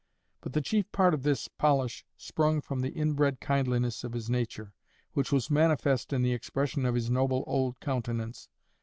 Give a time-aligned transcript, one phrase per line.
[0.41, 4.73] But the chief part of this polish sprung from the inbred kindliness of his nature,
[5.13, 8.49] which was manifest in the expression of his noble old countenance.